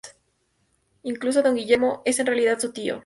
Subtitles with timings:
[1.03, 2.99] Incluso, don Guillermo es en realidad su tío.